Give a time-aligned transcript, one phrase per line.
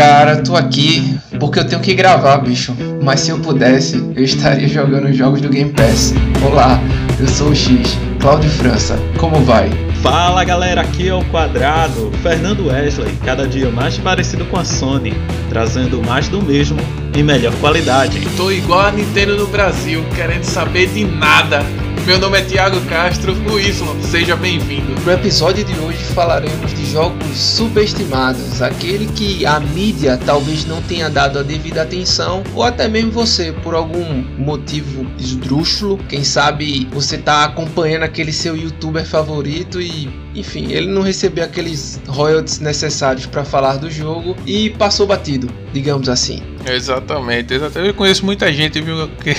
[0.00, 2.74] Cara, tô aqui porque eu tenho que gravar, bicho.
[3.02, 6.14] Mas se eu pudesse, eu estaria jogando jogos do Game Pass.
[6.42, 6.80] Olá,
[7.18, 8.98] eu sou o X, Cláudio França.
[9.18, 9.68] Como vai?
[10.02, 15.12] Fala galera, aqui é o Quadrado, Fernando Wesley, cada dia mais parecido com a Sony,
[15.50, 16.78] trazendo mais do mesmo
[17.14, 18.26] em melhor qualidade.
[18.38, 21.62] Tô igual a Nintendo no Brasil, querendo saber de nada.
[22.06, 25.00] Meu nome é Thiago Castro, o Y, seja bem-vindo.
[25.04, 31.08] No episódio de hoje falaremos de jogos subestimados, aquele que a mídia talvez não tenha
[31.08, 37.16] dado a devida atenção, ou até mesmo você, por algum motivo esdrúxulo, quem sabe você
[37.16, 43.44] tá acompanhando aquele seu youtuber favorito e enfim, ele não recebeu aqueles royalties necessários para
[43.44, 46.42] falar do jogo e passou batido, digamos assim.
[46.66, 47.88] Exatamente, exatamente.
[47.88, 49.34] Eu conheço muita gente, viu, que,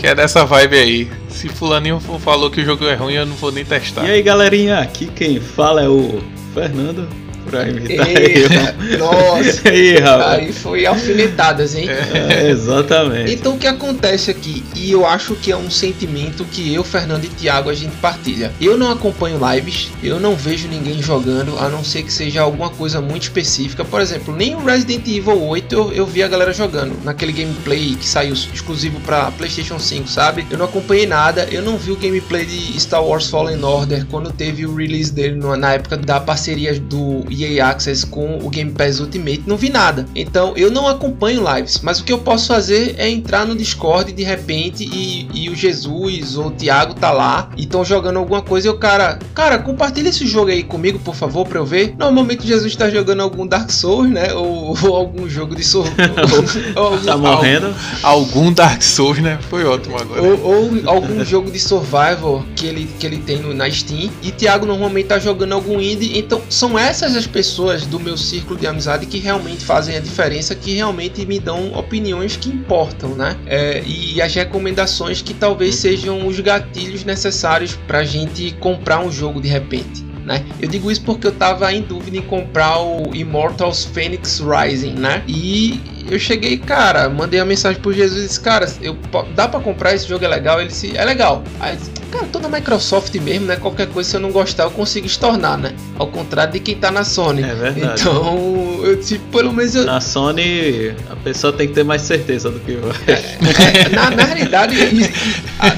[0.00, 1.10] que é dessa vibe aí.
[1.28, 4.06] Se fulaninho falou que o jogo é ruim, eu não vou nem testar.
[4.06, 6.22] E aí galerinha, aqui quem fala é o
[6.54, 7.06] Fernando
[7.50, 8.48] pra imitar eu.
[8.98, 11.88] Nossa, aí, aí foi alfinetadas, hein?
[11.88, 13.32] É, exatamente.
[13.32, 17.24] Então o que acontece aqui, e eu acho que é um sentimento que eu, Fernando
[17.24, 18.52] e Thiago a gente partilha.
[18.60, 22.70] Eu não acompanho lives, eu não vejo ninguém jogando, a não ser que seja alguma
[22.70, 23.84] coisa muito específica.
[23.84, 27.96] Por exemplo, nem o Resident Evil 8 eu, eu vi a galera jogando, naquele gameplay
[27.96, 30.46] que saiu exclusivo para PlayStation 5, sabe?
[30.50, 34.32] Eu não acompanhei nada, eu não vi o gameplay de Star Wars Fallen Order quando
[34.32, 39.00] teve o release dele na época da parceria do EA Access com o Game Pass
[39.00, 40.06] Ultimate, não vi nada.
[40.14, 44.12] Então eu não acompanho lives, mas o que eu posso fazer é entrar no Discord
[44.12, 48.42] de repente e, e o Jesus ou o Thiago tá lá e estão jogando alguma
[48.42, 51.94] coisa e o cara, cara, compartilha esse jogo aí comigo, por favor, para eu ver.
[51.98, 54.32] Normalmente o Jesus tá jogando algum Dark Souls, né?
[54.34, 55.90] Ou, ou algum jogo de Souls.
[57.04, 57.74] tá morrendo?
[58.02, 59.38] Algum Dark Souls, né?
[59.48, 60.22] Foi ótimo agora.
[60.22, 64.10] Ou, ou, algum jogo de survival que ele, que ele tem no, na Steam.
[64.22, 66.18] E Thiago normalmente tá jogando algum indie.
[66.18, 70.54] Então são essas as pessoas do meu círculo de amizade que realmente fazem a diferença,
[70.54, 73.36] que realmente me dão opiniões que importam, né?
[73.46, 79.10] É, e as recomendações que talvez sejam os gatilhos necessários para a gente comprar um
[79.10, 80.04] jogo de repente.
[80.24, 80.44] Né?
[80.60, 85.24] Eu digo isso porque eu tava em dúvida em comprar o Immortals Phoenix Rising, né?
[85.26, 88.98] E eu cheguei, cara, mandei a mensagem pro Jesus e disse, cara, eu,
[89.34, 90.58] dá para comprar esse jogo, é legal?
[90.58, 91.44] Ele disse, é legal.
[91.60, 93.54] Aí disse, cara, tô na Microsoft mesmo, né?
[93.54, 95.72] Qualquer coisa, se eu não gostar, eu consigo estornar, né?
[95.96, 97.42] Ao contrário de quem tá na Sony.
[97.42, 98.00] É verdade.
[98.00, 99.84] Então, eu disse, pelo menos eu...
[99.84, 102.90] Na Sony, a pessoa tem que ter mais certeza do que vai.
[103.06, 104.76] É, é, na, na realidade,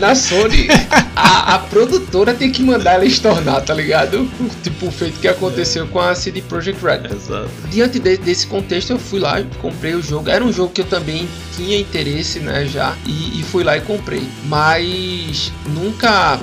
[0.00, 0.66] na Sony,
[1.14, 4.28] a, a, produtora tem que mandar ela estornar, tá ligado?
[4.62, 5.88] Tipo, o feito que aconteceu é.
[5.88, 7.14] com a CD Projekt Red.
[7.14, 7.50] Exato.
[7.68, 10.30] Diante de, desse contexto, eu fui lá, comprei o jogo jogo.
[10.30, 13.80] Era um jogo que eu também tinha interesse, né, já, e, e fui lá e
[13.80, 14.22] comprei.
[14.46, 16.40] Mas nunca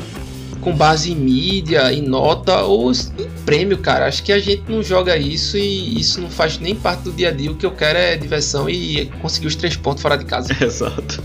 [0.62, 4.08] com base em mídia, em nota ou em prêmio, cara.
[4.08, 7.30] Acho que a gente não joga isso e isso não faz nem parte do dia
[7.30, 7.50] a dia.
[7.50, 10.54] O que eu quero é diversão e conseguir os três pontos fora de casa.
[10.62, 11.24] Exato.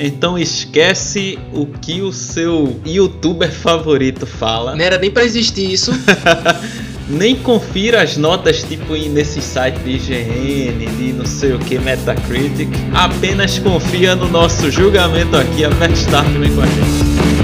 [0.00, 4.74] Então esquece o que o seu youtuber favorito fala.
[4.74, 5.92] Não era nem para existir isso.
[7.08, 12.68] nem confira as notas tipo nesse site de IGN, de não sei o que, Metacritic.
[12.94, 15.64] Apenas confia no nosso julgamento aqui.
[15.64, 17.43] Aperte Start vem com a gente.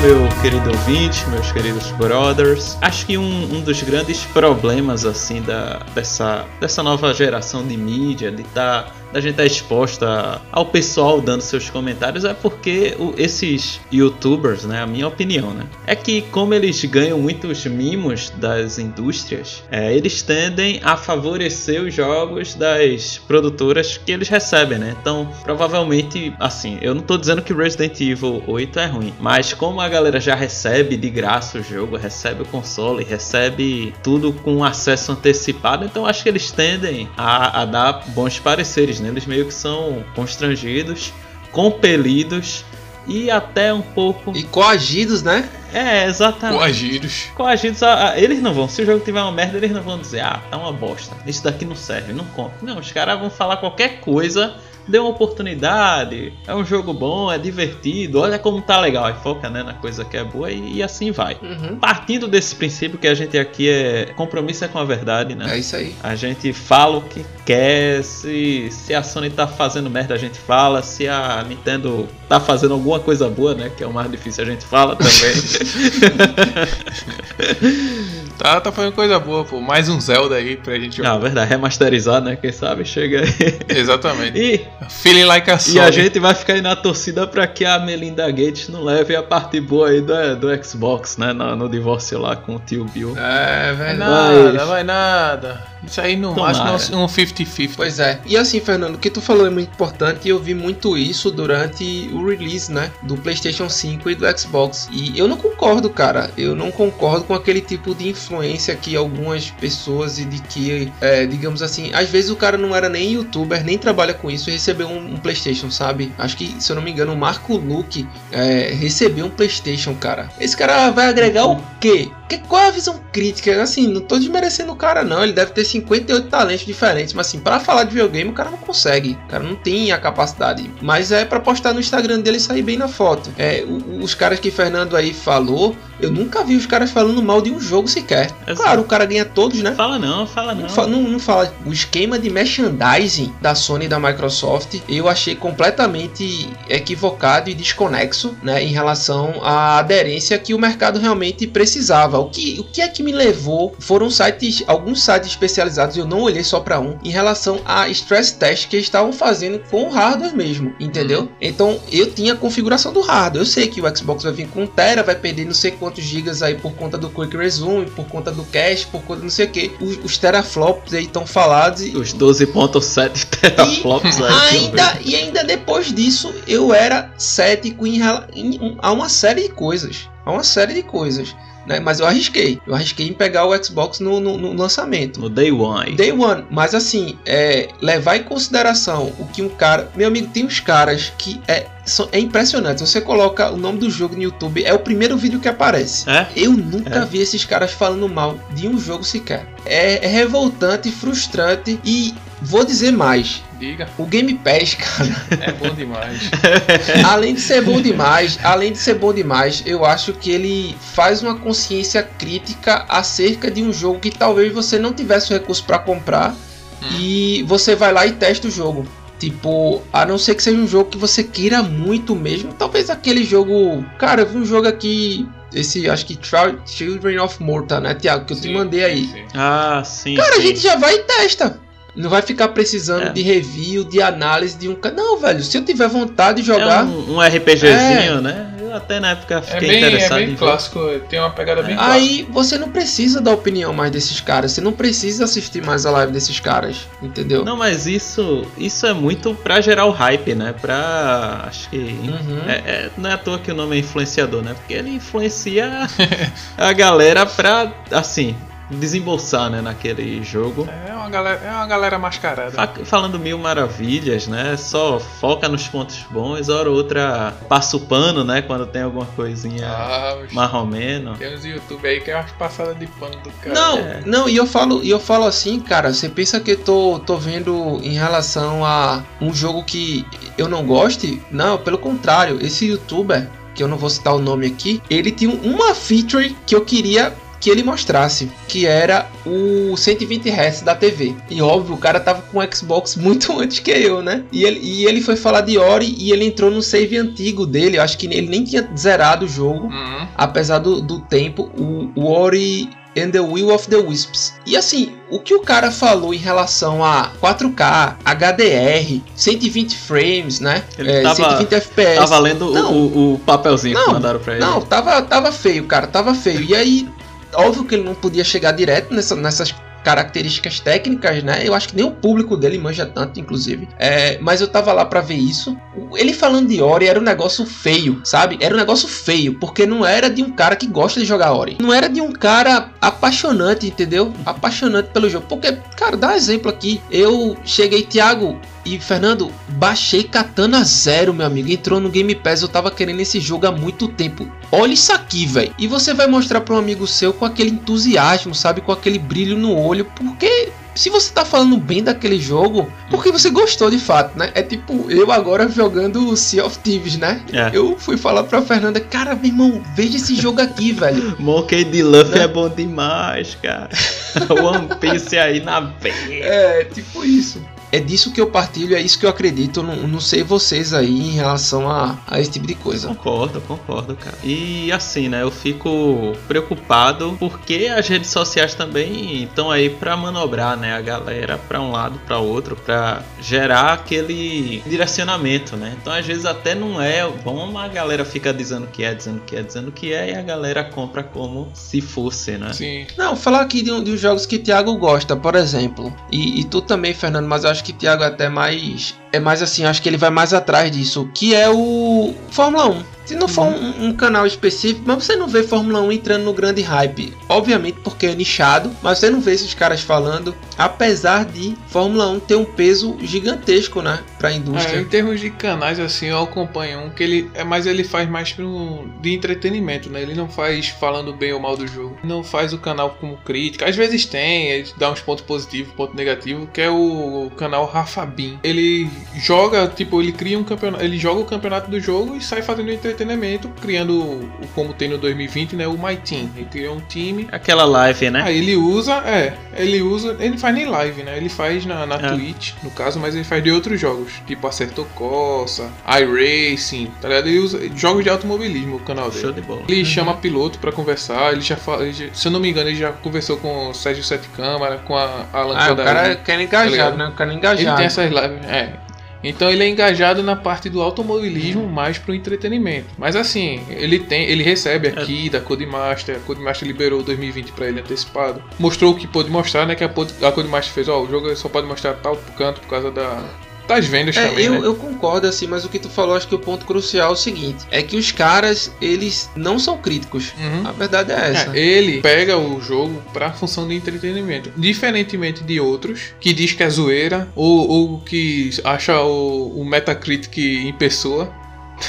[0.00, 2.78] Meu querido ouvinte, meus queridos brothers.
[2.80, 8.32] Acho que um, um dos grandes problemas assim da, dessa, dessa nova geração de mídia,
[8.32, 12.94] de estar tá da gente estar tá exposta ao pessoal dando seus comentários é porque
[12.98, 18.30] o, esses youtubers, né, a minha opinião, né, é que como eles ganham muitos mimos
[18.30, 24.96] das indústrias, é, eles tendem a favorecer os jogos das produtoras que eles recebem, né?
[25.00, 29.80] Então, provavelmente, assim, eu não estou dizendo que Resident Evil 8 é ruim, mas como
[29.80, 35.12] a galera já recebe de graça o jogo, recebe o console, recebe tudo com acesso
[35.12, 39.08] antecipado, então acho que eles tendem a, a dar bons pareceres né?
[39.08, 41.12] Eles meio que são constrangidos,
[41.52, 42.64] compelidos
[43.06, 44.36] e até um pouco.
[44.36, 45.48] E coagidos, né?
[45.72, 46.58] É, exatamente.
[46.58, 47.24] Coagidos.
[47.34, 48.68] Coagidos, a, a, eles não vão.
[48.68, 51.16] Se o jogo tiver uma merda, eles não vão dizer, ah, tá uma bosta.
[51.26, 52.54] Isso daqui não serve, não conta.
[52.62, 54.54] Não, os caras vão falar qualquer coisa
[54.86, 59.04] dê uma oportunidade, é um jogo bom, é divertido, olha como tá legal.
[59.04, 61.38] Aí foca né, na coisa que é boa e, e assim vai.
[61.42, 61.76] Uhum.
[61.76, 65.54] Partindo desse princípio que a gente aqui é compromisso é com a verdade, né?
[65.54, 65.94] É isso aí.
[66.02, 70.38] A gente fala o que quer, se, se a Sony tá fazendo merda, a gente
[70.38, 73.72] fala, se a Nintendo tá fazendo alguma coisa boa, né?
[73.76, 75.10] Que é o mais difícil a gente fala também.
[78.38, 79.60] tá, tá fazendo coisa boa, pô.
[79.60, 81.14] Mais um Zelda aí pra gente jogar.
[81.14, 82.36] Ah, verdade, remasterizar, né?
[82.36, 83.58] Quem sabe chega aí.
[83.68, 84.38] Exatamente.
[84.38, 85.58] E, Feeling like a.
[85.70, 89.16] E a gente vai ficar aí na torcida pra que a Melinda Gates não leve
[89.16, 91.32] a parte boa aí do, do Xbox, né?
[91.32, 93.12] No, no divórcio lá com o tio Bill.
[93.18, 95.70] É, vai nada, vai nada.
[95.84, 96.74] Isso aí não, Tomara.
[96.74, 97.72] acho que um 50-50.
[97.76, 98.20] Pois é.
[98.26, 101.30] E assim, Fernando, o que tu falou é muito importante e eu vi muito isso
[101.30, 102.90] durante o release, né?
[103.02, 104.88] Do PlayStation 5 e do Xbox.
[104.92, 106.30] E eu não concordo, cara.
[106.36, 111.26] Eu não concordo com aquele tipo de influência que algumas pessoas e de que, é,
[111.26, 114.52] digamos assim, às vezes o cara não era nem youtuber, nem trabalha com isso e
[114.52, 116.12] recebeu um, um PlayStation, sabe?
[116.18, 120.28] Acho que, se eu não me engano, o Marco Luke é, recebeu um PlayStation, cara.
[120.40, 122.10] Esse cara vai agregar o quê?
[122.30, 123.60] Que, qual é a visão crítica?
[123.60, 125.20] Assim, não tô desmerecendo o cara, não.
[125.24, 128.58] Ele deve ter 58 talentos diferentes, mas assim, para falar de videogame, o cara não
[128.58, 129.18] consegue.
[129.26, 130.70] O cara não tem a capacidade.
[130.80, 133.32] Mas é para postar no Instagram dele e sair bem na foto.
[133.36, 133.64] É,
[134.00, 137.60] os caras que Fernando aí falou, eu nunca vi os caras falando mal de um
[137.60, 138.30] jogo sequer.
[138.46, 139.74] É claro, o cara ganha todos, né?
[139.74, 140.62] Fala não, fala não.
[140.62, 141.52] Não, fa não, não fala.
[141.64, 148.36] O esquema de merchandising da Sony e da Microsoft, eu achei completamente equivocado e desconexo,
[148.42, 152.18] né, em relação à aderência que o mercado realmente precisava.
[152.18, 153.74] O que, o que é que me levou?
[153.78, 158.34] Foram sites, alguns sites especializados, eu não olhei só para um, em relação a stress
[158.34, 161.22] test que estavam fazendo com o hardware mesmo, entendeu?
[161.22, 161.28] Uhum.
[161.40, 163.42] Então eu tinha a configuração do hardware.
[163.42, 166.04] Eu sei que o Xbox vai vir com 1 tera, vai perder não sei quantos
[166.04, 169.46] gigas aí por conta do Quick Resume, por conta do cache, por conta não sei
[169.46, 169.72] o que.
[169.80, 171.82] Os, os teraflops aí estão falados.
[171.82, 171.96] E...
[171.96, 174.58] Os 12.7 teraflops e aí.
[174.58, 178.00] Ainda, e ainda depois disso, eu era cético em,
[178.34, 180.08] em, a uma série de coisas.
[180.24, 181.34] A uma série de coisas.
[181.66, 181.80] Né?
[181.80, 182.60] Mas eu arrisquei.
[182.66, 185.20] Eu arrisquei em pegar o Xbox no, no, no lançamento.
[185.20, 185.94] No Day One.
[185.94, 186.44] Day One.
[186.50, 189.90] Mas assim, é, levar em consideração o que um cara.
[189.94, 191.66] Meu amigo, tem uns caras que é,
[192.12, 192.80] é impressionante.
[192.80, 196.08] Você coloca o nome do jogo no YouTube, é o primeiro vídeo que aparece.
[196.08, 196.26] É?
[196.34, 197.04] Eu nunca é.
[197.04, 199.46] vi esses caras falando mal de um jogo sequer.
[199.66, 203.42] É, é revoltante, frustrante e vou dizer mais.
[203.58, 203.88] Diga.
[203.98, 205.26] O Game Pass, cara.
[205.40, 206.30] É bom demais.
[207.04, 211.22] além de ser bom demais, além de ser bom demais, eu acho que ele faz
[211.22, 215.78] uma consciência crítica acerca de um jogo que talvez você não tivesse o recurso para
[215.78, 216.86] comprar hum.
[216.98, 218.86] e você vai lá e testa o jogo.
[219.18, 222.54] Tipo, a não ser que seja um jogo que você queira muito mesmo.
[222.54, 223.84] Talvez aquele jogo.
[223.98, 225.28] Cara, eu vi um jogo aqui.
[225.52, 226.18] Esse, acho que
[226.64, 228.24] Children of Morta, né, Tiago?
[228.24, 229.04] Que eu sim, te mandei aí.
[229.04, 229.24] Sim.
[229.34, 230.14] Ah, sim.
[230.14, 230.38] Cara, sim.
[230.38, 231.60] a gente já vai e testa.
[231.94, 233.08] Não vai ficar precisando é.
[233.10, 234.76] de review, de análise de um.
[234.94, 235.42] Não, velho.
[235.42, 236.80] Se eu tiver vontade de jogar.
[236.80, 238.20] É um, um RPGzinho, é.
[238.20, 238.54] né?
[238.70, 240.20] Eu até na época fiquei é bem, interessado.
[240.20, 240.78] É bem clássico,
[241.08, 241.94] tem uma pegada bem clássica.
[241.94, 244.52] Aí você não precisa da opinião mais desses caras.
[244.52, 247.44] Você não precisa assistir mais a live desses caras, entendeu?
[247.44, 250.54] Não, mas isso, isso é muito pra gerar o hype, né?
[250.60, 251.46] Pra.
[251.48, 251.76] Acho que.
[251.76, 252.48] Uhum.
[252.48, 254.54] É, é, não é à toa que o nome é influenciador, né?
[254.54, 255.88] Porque ele influencia
[256.56, 257.72] a galera pra.
[257.90, 258.36] Assim,
[258.70, 260.68] desembolsar, né, naquele jogo.
[260.88, 262.68] É uma galera, é uma galera mascarada.
[262.84, 264.56] Falando mil maravilhas, né?
[264.56, 268.42] Só foca nos pontos bons, hora ou outra passa o pano, né?
[268.42, 271.16] Quando tem alguma coisinha ah, marromeno.
[271.16, 273.54] Tem uns YouTube aí que é umas passadas de pano do cara.
[273.54, 274.02] Não, é.
[274.06, 277.16] não, e eu falo, e eu falo assim, cara, você pensa que eu tô, tô
[277.16, 280.06] vendo em relação a um jogo que
[280.38, 281.20] eu não goste?
[281.30, 285.30] Não, pelo contrário, esse youtuber que eu não vou citar o nome aqui, ele tinha
[285.30, 291.14] uma feature que eu queria que ele mostrasse, que era o 120 Hz da TV.
[291.30, 294.24] E óbvio, o cara tava com o Xbox muito antes que eu, né?
[294.30, 297.78] E ele, e ele foi falar de Ori e ele entrou no save antigo dele.
[297.78, 300.06] Eu acho que ele nem tinha zerado o jogo, uhum.
[300.16, 301.50] apesar do, do tempo.
[301.56, 304.34] O, o Ori and the Will of the Wisps.
[304.46, 310.64] E assim, o que o cara falou em relação a 4K, HDR, 120 frames, né?
[310.76, 311.98] Ele é, tava, 120 FPS.
[311.98, 314.44] Tava lendo não, o, o, papelzinho não, que mandaram pra ele.
[314.44, 316.42] Não, tava, tava feio, cara, tava feio.
[316.42, 316.88] E aí
[317.34, 321.40] Óbvio que ele não podia chegar direto nessa, nessas características técnicas, né?
[321.42, 323.68] Eu acho que nem o público dele manja tanto, inclusive.
[323.78, 325.56] É, mas eu tava lá para ver isso.
[325.94, 328.38] Ele falando de Ori era um negócio feio, sabe?
[328.40, 331.56] Era um negócio feio, porque não era de um cara que gosta de jogar Ori.
[331.60, 334.12] Não era de um cara apaixonante, entendeu?
[334.24, 335.26] Apaixonante pelo jogo.
[335.28, 336.80] Porque, cara, dá um exemplo aqui.
[336.90, 338.38] Eu cheguei, Thiago,
[338.76, 341.50] e Fernando, baixei Katana Zero, meu amigo.
[341.50, 344.30] Entrou no Game Pass, eu tava querendo esse jogo há muito tempo.
[344.52, 345.52] Olha isso aqui, velho.
[345.58, 348.60] E você vai mostrar para um amigo seu com aquele entusiasmo, sabe?
[348.60, 349.84] Com aquele brilho no olho.
[349.84, 354.30] Porque se você tá falando bem daquele jogo, porque você gostou de fato, né?
[354.34, 357.20] É tipo eu agora jogando Sea of Thieves, né?
[357.32, 357.50] É.
[357.52, 361.16] Eu fui falar pra Fernanda, cara, meu irmão, veja esse jogo aqui, velho.
[361.18, 361.82] Monkey D.
[361.82, 362.24] Luffy né?
[362.24, 363.68] é bom demais, cara.
[364.30, 366.24] One Piece aí na veia.
[366.24, 367.42] É, tipo isso.
[367.72, 369.62] É disso que eu partilho, é isso que eu acredito.
[369.62, 372.88] Não, não sei vocês aí em relação a, a esse tipo de coisa.
[372.88, 374.16] Concordo, concordo, cara.
[374.22, 375.22] E assim, né?
[375.22, 380.74] Eu fico preocupado porque as redes sociais também estão aí para manobrar, né?
[380.74, 385.76] A galera para um lado, para outro, para gerar aquele direcionamento, né?
[385.80, 389.36] Então às vezes até não é bom, a galera fica dizendo que é, dizendo que
[389.36, 392.52] é, dizendo que é, e a galera compra como se fosse, né?
[392.52, 392.86] Sim.
[392.96, 395.94] Não, falar aqui de, um, uns jogos que Thiago gosta, por exemplo.
[396.10, 398.94] E, e tu também, Fernando, mas eu acho que Thiago é até mais.
[399.12, 401.10] É mais assim, acho que ele vai mais atrás disso.
[401.14, 402.84] Que é o Fórmula 1.
[403.10, 406.32] Se não for um, um, canal específico, mas você não vê Fórmula 1 entrando no
[406.32, 407.12] grande hype.
[407.28, 410.32] Obviamente porque é nichado, mas você não vê esses caras falando.
[410.56, 413.98] Apesar de Fórmula 1 ter um peso gigantesco, né?
[414.16, 414.76] Pra indústria.
[414.76, 417.30] É, em termos de canais, assim, eu acompanho um que ele.
[417.34, 420.02] É, mas ele faz mais pro, de entretenimento, né?
[420.02, 421.98] Ele não faz falando bem ou mal do jogo.
[422.04, 423.68] Não faz o canal como crítica.
[423.68, 427.66] Às vezes tem, ele dá uns pontos positivos, ponto negativo, que é o, o canal
[427.66, 428.38] Rafa Bin.
[428.44, 430.84] Ele joga, tipo, ele cria um campeonato.
[430.84, 434.98] Ele joga o campeonato do jogo e sai fazendo entretenimento entretenimento, criando, como tem no
[434.98, 436.30] 2020, né, o My Team.
[436.36, 437.28] Ele criou um time.
[437.32, 438.22] Aquela live, né?
[438.24, 441.16] Aí ele usa, é, ele usa, ele faz nem live, né?
[441.16, 442.08] Ele faz na, na é.
[442.10, 447.28] Twitch, no caso, mas ele faz de outros jogos, tipo Acerto Coça, iRacing, tá ligado?
[447.28, 449.22] Ele usa jogos de automobilismo, o canal dele.
[449.22, 449.62] Show de bola.
[449.68, 449.84] Ele uhum.
[449.84, 452.78] chama piloto para conversar, ele já, fala, ele já, se eu não me engano, ele
[452.78, 456.90] já conversou com o Sérgio Sete Câmara, com a Alan Ah, o cara quer engajar,
[456.90, 457.08] tá né?
[457.08, 457.68] O cara engajado.
[457.68, 458.89] Ele tem essas lives, é.
[459.22, 462.88] Então ele é engajado na parte do automobilismo mais pro entretenimento.
[462.98, 464.90] Mas assim, ele tem, ele recebe é.
[464.90, 465.30] aqui é.
[465.30, 468.42] da Codemaster, a Codemaster liberou 2020 para ele antecipado.
[468.58, 471.48] Mostrou o que pôde mostrar, né, que a, a Codemaster fez, ó, o jogo só
[471.48, 473.22] pode mostrar tal canto por causa da
[473.70, 474.44] das vendas é, também.
[474.44, 474.66] Eu, né?
[474.66, 477.16] eu concordo, assim, mas o que tu falou, acho que o ponto crucial é o
[477.16, 480.32] seguinte: é que os caras, eles não são críticos.
[480.38, 480.66] Uhum.
[480.66, 481.56] A verdade é essa.
[481.56, 484.52] É, ele pega o jogo pra função de entretenimento.
[484.56, 490.36] Diferentemente de outros, que diz que é zoeira, ou, ou que acha o, o Metacritic
[490.38, 491.32] em pessoa.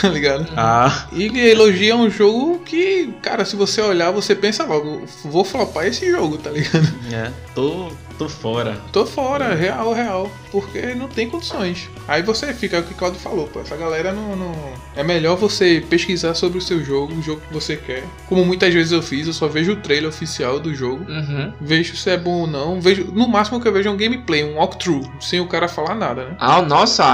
[0.01, 0.47] Tá ligado?
[0.55, 1.09] Ah.
[1.11, 6.09] E elogia um jogo que, cara, se você olhar, você pensa logo, vou flopar esse
[6.09, 6.87] jogo, tá ligado?
[7.11, 8.77] É, tô, tô fora.
[8.91, 11.89] Tô fora, real, real porque não tem condições.
[12.07, 14.53] Aí você fica, é o que o Claudio falou, pô, essa galera não, não,
[14.95, 18.03] É melhor você pesquisar sobre o seu jogo, o jogo que você quer.
[18.27, 21.53] Como muitas vezes eu fiz, eu só vejo o trailer oficial do jogo, uhum.
[21.61, 22.81] vejo se é bom ou não.
[22.81, 25.95] Vejo, no máximo que eu vejo é um gameplay, um walkthrough, sem o cara falar
[25.95, 26.35] nada, né?
[26.37, 27.05] Ah, nossa,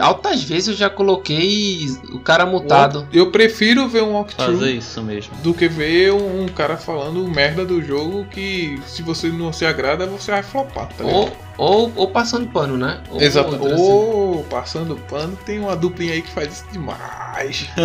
[0.00, 3.06] altas vezes eu já coloquei o cara mutado.
[3.12, 5.34] Eu prefiro ver um walkthrough Fazer isso mesmo.
[5.42, 9.66] do que ver um, um cara falando merda do jogo que se você não se
[9.66, 11.04] agrada, você vai flopar, tá?
[11.04, 13.00] Ou ou, ou passando pano, né?
[13.10, 13.58] Ou Exato.
[13.60, 14.48] Ou assim.
[14.48, 17.68] passando pano, tem uma duplinha aí que faz isso demais.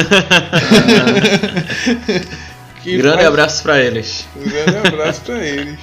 [2.85, 3.27] grande faz...
[3.27, 4.27] abraço pra eles.
[4.35, 5.79] Um grande abraço pra eles.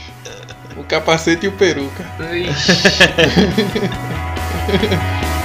[0.77, 2.07] O capacete e o peruca.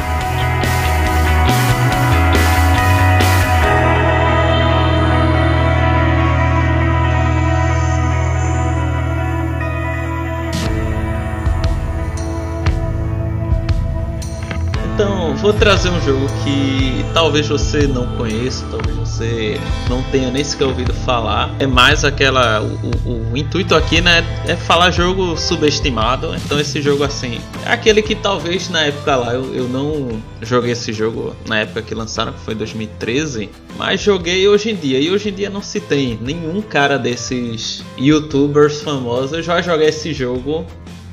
[15.35, 20.65] vou trazer um jogo que talvez você não conheça, talvez você não tenha nem sequer
[20.65, 21.53] ouvido falar.
[21.59, 22.61] É mais aquela.
[22.61, 24.23] O, o, o, intuito aqui, né?
[24.47, 26.35] É falar jogo subestimado.
[26.35, 27.39] Então esse jogo assim.
[27.65, 31.81] É aquele que talvez na época lá eu, eu não joguei esse jogo na época
[31.81, 33.49] que lançaram, que foi 2013.
[33.77, 34.99] Mas joguei hoje em dia.
[34.99, 39.33] E hoje em dia não se tem nenhum cara desses youtubers famosos.
[39.33, 40.65] Eu já joguei esse jogo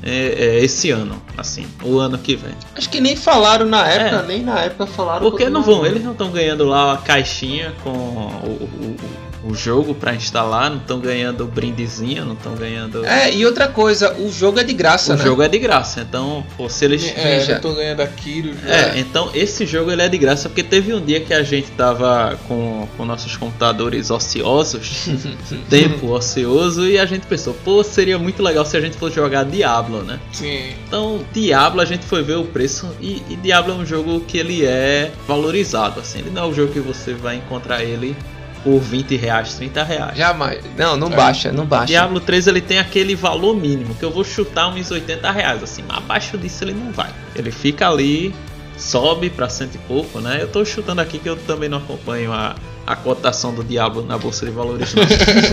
[0.05, 2.53] é, é, esse ano, assim, o ano que vem.
[2.75, 4.27] Acho que nem falaram na época, é.
[4.27, 5.21] nem na época falaram.
[5.21, 9.93] Porque não vão, eles não estão ganhando lá a caixinha com o, o, o jogo
[9.95, 13.03] para instalar, não estão ganhando brindezinho, não estão ganhando.
[13.05, 15.23] É, e outra coisa, o jogo é de graça, o né?
[15.23, 17.03] O jogo é de graça, então, pô, se eles.
[17.15, 18.53] É, já estão ganhando aquilo.
[18.53, 18.73] Já.
[18.73, 21.71] É, então esse jogo ele é de graça, porque teve um dia que a gente
[21.71, 25.07] tava com, com nossos computadores ociosos,
[25.69, 29.43] tempo ocioso, e a gente pensou, pô, seria muito legal se a gente fosse jogar
[29.43, 30.19] Diablo, né?
[30.31, 30.73] Sim.
[30.87, 34.37] Então, Diablo a gente foi ver o preço, e, e Diablo é um jogo que
[34.37, 38.15] ele é valorizado, assim, ele não é um jogo que você vai encontrar ele
[38.63, 40.17] por 20 reais, 30 reais.
[40.17, 40.63] Jamais.
[40.77, 41.15] Não, não é.
[41.15, 41.87] baixa, não baixa.
[41.87, 45.83] Diablo 3 ele tem aquele valor mínimo, que eu vou chutar uns 80 reais, assim,
[45.87, 47.11] mas abaixo disso ele não vai.
[47.35, 48.33] Ele fica ali,
[48.77, 50.39] sobe para cento e pouco, né?
[50.41, 52.55] Eu tô chutando aqui que eu também não acompanho a,
[52.87, 54.95] a cotação do Diablo na bolsa de valores.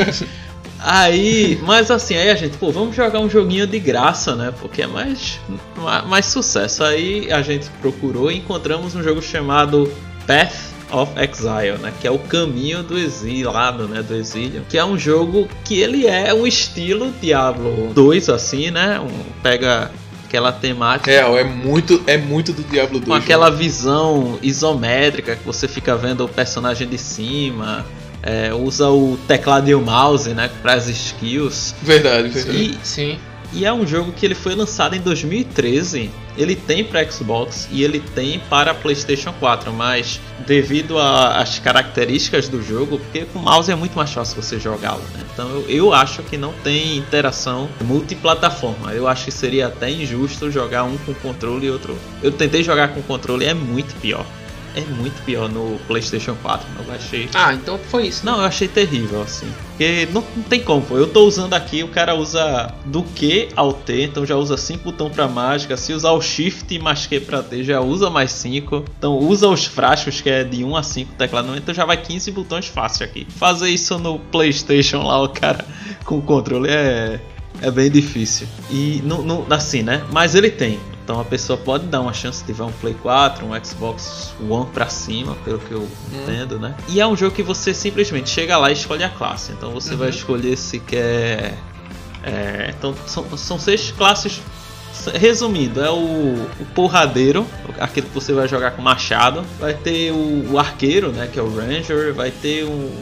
[0.78, 4.54] aí, mas assim, aí a gente, pô, vamos jogar um joguinho de graça, né?
[4.60, 5.40] Porque é mais,
[5.76, 6.84] mais, mais sucesso.
[6.84, 9.92] Aí a gente procurou e encontramos um jogo chamado
[10.26, 11.92] Path of Exile, né?
[12.00, 14.02] Que é o caminho do exilado, né?
[14.02, 14.64] Do exílio.
[14.68, 19.00] Que é um jogo que ele é um estilo Diablo 2, assim, né?
[19.00, 19.08] Um,
[19.42, 19.90] pega
[20.26, 21.10] aquela temática.
[21.10, 23.08] Real, é muito, é muito do Diablo 2.
[23.08, 27.84] Com aquela visão isométrica que você fica vendo o personagem de cima.
[28.22, 31.74] É, usa o teclado e o mouse, né, para as skills.
[31.82, 32.78] Verdade, verdade.
[32.78, 33.18] E, sim.
[33.52, 36.10] E é um jogo que ele foi lançado em 2013.
[36.36, 42.62] Ele tem para Xbox e ele tem para PlayStation 4, mas devido às características do
[42.62, 45.24] jogo, porque com mouse é muito mais fácil você jogá-lo, né?
[45.32, 48.92] Então eu, eu, acho que não tem interação multiplataforma.
[48.92, 51.98] Eu acho que seria até injusto jogar um com controle e outro.
[52.22, 54.24] Eu tentei jogar com controle e é muito pior
[54.74, 56.66] é muito pior no PlayStation 4.
[56.86, 57.28] Eu achei.
[57.34, 58.24] Ah, então foi isso.
[58.24, 59.50] Não, eu achei terrível, assim.
[59.70, 63.72] Porque não, não tem como, Eu tô usando aqui, o cara usa do Q ao
[63.72, 65.76] T, então já usa 5 botões pra mágica.
[65.76, 68.84] Se usar o Shift mais Q pra T, já usa mais 5.
[68.98, 72.30] Então usa os frascos, que é de 1 a 5 teclado, então já vai 15
[72.30, 73.26] botões fácil aqui.
[73.36, 75.64] Fazer isso no PlayStation lá, o cara
[76.04, 77.20] com o controle é.
[77.62, 78.46] É bem difícil.
[78.70, 80.02] E no, assim, né?
[80.10, 80.78] Mas ele tem
[81.10, 84.70] então a pessoa pode dar uma chance se tiver um Play 4, um Xbox One
[84.70, 85.88] pra cima, pelo que eu hum.
[86.22, 86.76] entendo, né?
[86.88, 89.50] E é um jogo que você simplesmente chega lá e escolhe a classe.
[89.50, 89.98] Então você uhum.
[89.98, 91.58] vai escolher se quer.
[92.22, 94.40] É, então são, são seis classes
[95.14, 95.96] Resumindo, é o,
[96.60, 97.46] o, porradeiro,
[97.78, 99.42] aquele que você vai jogar com machado.
[99.58, 101.28] Vai ter o, o arqueiro, né?
[101.32, 102.14] Que é o ranger.
[102.14, 102.92] Vai ter o,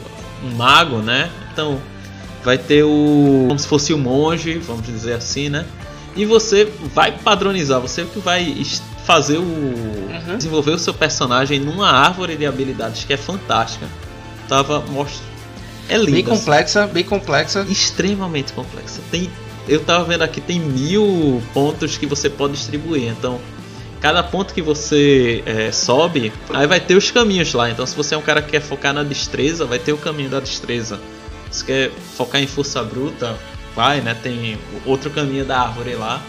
[0.43, 1.29] um mago, né?
[1.51, 1.79] Então
[2.43, 5.65] vai ter o como se fosse o monge, vamos dizer assim, né?
[6.15, 8.55] E você vai padronizar, você que vai
[9.05, 9.41] fazer o.
[9.41, 10.37] Uhum.
[10.37, 13.87] desenvolver o seu personagem numa árvore de habilidades que é fantástica.
[14.47, 15.25] Tava mostra.
[15.87, 16.11] É linda.
[16.11, 17.65] Bem complexa, bem complexa.
[17.67, 19.01] Extremamente complexa.
[19.09, 19.29] Tem,
[19.67, 23.09] eu tava vendo aqui, tem mil pontos que você pode distribuir.
[23.09, 23.39] Então,
[23.99, 27.69] cada ponto que você é, sobe, aí vai ter os caminhos lá.
[27.69, 30.29] Então, se você é um cara que quer focar na destreza, vai ter o caminho
[30.29, 30.99] da destreza.
[31.49, 33.35] Se quer focar em força bruta,
[33.75, 34.13] vai, né?
[34.13, 36.21] Tem outro caminho da árvore lá.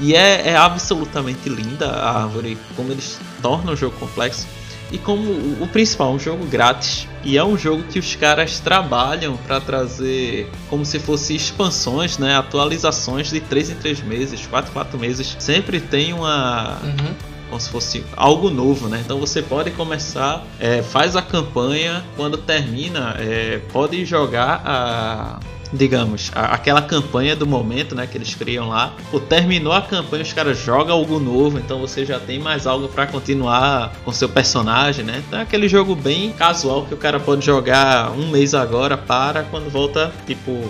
[0.00, 4.46] E é, é absolutamente linda a árvore, como eles tornam o jogo complexo.
[4.90, 7.06] E como o, o principal, um jogo grátis.
[7.22, 12.36] E é um jogo que os caras trabalham para trazer como se fosse expansões, né?
[12.36, 15.36] Atualizações de 3 em 3 meses, 4 em 4 meses.
[15.38, 16.78] Sempre tem uma.
[16.82, 19.00] Uhum como se fosse algo novo, né?
[19.04, 25.40] Então você pode começar, é, faz a campanha, quando termina, é, pode jogar a
[25.72, 28.94] digamos, a, aquela campanha do momento, né, que eles criam lá.
[29.10, 32.88] Pô, terminou a campanha, os caras jogam algo novo, então você já tem mais algo
[32.88, 35.22] para continuar com seu personagem, né?
[35.26, 39.42] Então é aquele jogo bem casual que o cara pode jogar um mês agora, para
[39.44, 40.64] quando volta, tipo,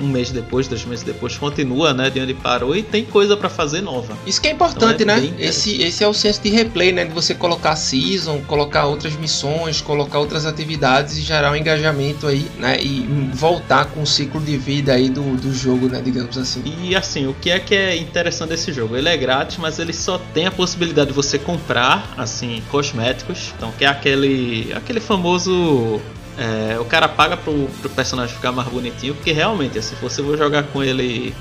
[0.00, 3.48] um mês depois, dois meses depois, continua, né, de onde parou e tem coisa para
[3.48, 4.16] fazer nova.
[4.26, 5.34] Isso que é importante, então é né?
[5.38, 7.04] Esse, esse é o senso de replay, né?
[7.04, 12.46] De você colocar season, colocar outras missões, colocar outras atividades e gerar um engajamento aí,
[12.58, 12.80] né?
[12.80, 16.00] E voltar com o ciclo de vida aí do, do jogo, né?
[16.04, 16.62] Digamos assim.
[16.82, 18.96] E assim, o que é que é interessante desse jogo?
[18.96, 23.52] Ele é grátis, mas ele só tem a possibilidade de você comprar, assim, cosméticos.
[23.56, 26.00] Então, que é aquele, aquele famoso
[26.38, 30.38] é, o cara paga pro, pro, personagem ficar mais bonitinho, porque realmente, se você for
[30.38, 31.34] jogar com ele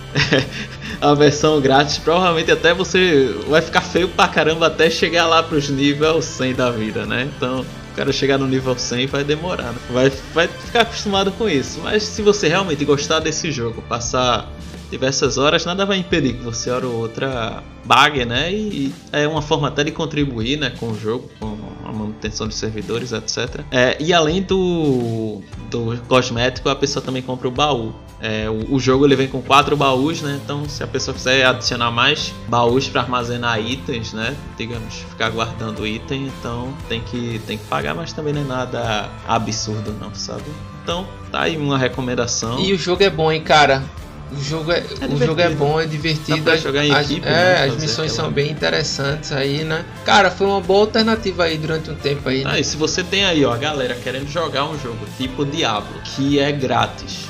[0.99, 5.69] a versão grátis, provavelmente até você vai ficar feio pra caramba até chegar lá pros
[5.69, 7.29] níveis 100 da vida, né?
[7.38, 9.77] Então, o cara chegar no nível 100 vai demorar, né?
[9.91, 11.79] vai, vai ficar acostumado com isso.
[11.83, 14.51] Mas se você realmente gostar desse jogo, passar
[14.89, 18.51] diversas horas, nada vai impedir que você hora ou outra bague, né?
[18.51, 21.55] E é uma forma até de contribuir, né, com o jogo, com
[21.88, 23.62] a manutenção de servidores, etc.
[23.71, 27.93] É, e além do, do cosmético, a pessoa também compra o baú.
[28.19, 30.39] É, o, o, jogo ele vem com quatro baús, né?
[30.43, 34.36] Então, se a pessoa quiser adicionar mais baús para armazenar itens, né?
[34.58, 39.10] Digamos, ficar guardando item, então tem que, tem que pagar, mas também não é nada
[39.28, 40.45] absurdo, não, sabe?
[40.84, 42.60] Então, tá aí uma recomendação.
[42.60, 43.84] E o jogo é bom, hein, cara?
[44.32, 46.38] O jogo é, é o jogo é bom, é divertido.
[46.40, 47.63] Dá pra jogar em as, equipe, é, né?
[47.63, 49.86] as missões são bem interessantes aí, né?
[50.04, 52.44] Cara, foi uma boa alternativa aí durante um tempo aí.
[52.44, 52.52] Né?
[52.54, 56.02] Ah, e se você tem aí, ó, a galera querendo jogar um jogo tipo Diablo,
[56.04, 57.30] que é grátis,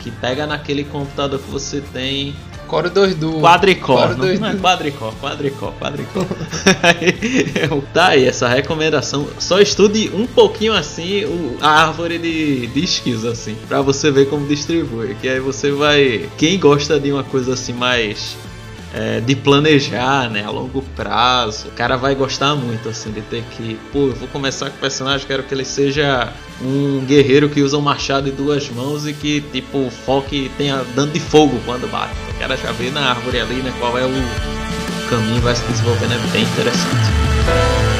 [0.00, 2.36] que pega naquele computador que você tem
[2.90, 3.40] 2 Duo.
[3.40, 4.16] Quadricore.
[4.16, 6.26] Não, não é quadricore, quadricore, quadricore.
[7.92, 9.28] tá aí essa recomendação.
[9.38, 14.28] Só estude um pouquinho assim o, a árvore de, de skills, assim, pra você ver
[14.28, 15.14] como distribui.
[15.20, 16.28] Que aí você vai.
[16.36, 18.36] Quem gosta de uma coisa assim mais
[18.94, 21.68] é, de planejar, né, a longo prazo.
[21.68, 24.80] O cara vai gostar muito, assim, de ter que, pô, eu vou começar com o
[24.80, 29.12] personagem, quero que ele seja um guerreiro que usa um machado em duas mãos e
[29.12, 32.14] que, tipo, foque tenha dano de fogo quando bate.
[32.36, 36.12] O cara já vê na árvore ali, né, qual é o caminho vai se desenvolvendo,
[36.14, 37.93] é bem interessante.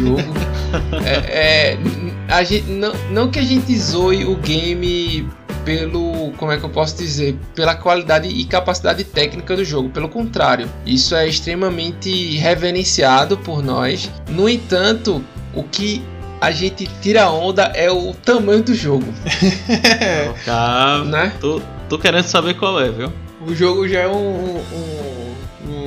[0.00, 0.20] Jogo.
[1.04, 1.78] é, é,
[2.28, 5.28] a gente, não, não que a gente zoe o game
[5.64, 9.90] pelo, como é que eu posso dizer, pela qualidade e capacidade técnica do jogo.
[9.90, 14.10] Pelo contrário, isso é extremamente reverenciado por nós.
[14.28, 16.02] No entanto, o que
[16.40, 19.06] a gente tira onda é o tamanho do jogo.
[20.44, 21.32] Calma, né?
[21.40, 23.12] Tô, tô querendo saber qual é, viu?
[23.46, 25.19] O jogo já é um, um um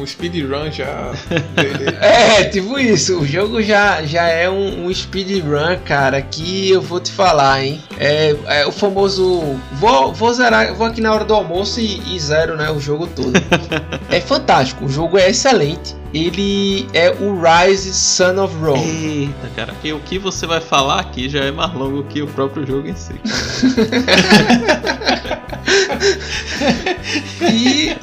[0.05, 1.11] speedrun já.
[2.01, 3.19] é, tipo isso.
[3.19, 7.81] O jogo já, já é um, um speedrun, cara, que eu vou te falar, hein?
[7.97, 9.59] É, é o famoso.
[9.73, 12.71] Vou, vou zerar, vou aqui na hora do almoço e, e zero, né?
[12.71, 13.33] O jogo todo.
[14.09, 15.95] é fantástico, o jogo é excelente.
[16.13, 18.83] Ele é o Rise Son of Rome.
[18.83, 22.27] Eita, cara, que o que você vai falar aqui já é mais longo que o
[22.27, 23.19] próprio jogo em si.
[27.51, 27.97] e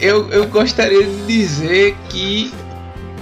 [0.00, 2.50] eu, eu gostaria de dizer que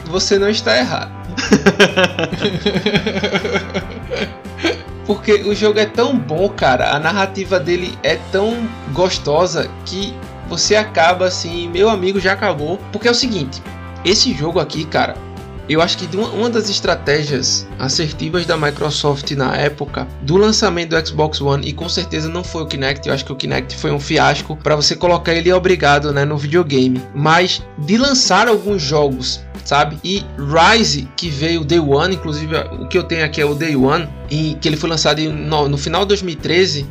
[0.07, 1.19] você não está errado.
[5.07, 10.13] Porque o jogo é tão bom, cara, a narrativa dele é tão gostosa que
[10.49, 12.79] você acaba assim, meu amigo já acabou.
[12.93, 13.63] Porque é o seguinte,
[14.05, 15.17] esse jogo aqui, cara,
[15.69, 21.41] eu acho que uma das estratégias assertivas da Microsoft na época do lançamento do Xbox
[21.41, 24.01] One e com certeza não foi o Kinect, eu acho que o Kinect foi um
[24.01, 29.99] fiasco para você colocar ele obrigado, né, no videogame, mas de lançar alguns jogos sabe?
[30.03, 33.77] E Rise, que veio Day One, inclusive o que eu tenho aqui é o Day
[33.77, 36.87] One, e que ele foi lançado no, no final de 2013,